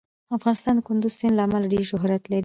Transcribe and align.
افغانستان 0.37 0.73
د 0.77 0.81
کندز 0.87 1.13
سیند 1.19 1.35
له 1.37 1.43
امله 1.47 1.65
ډېر 1.73 1.83
شهرت 1.91 2.23
لري. 2.31 2.39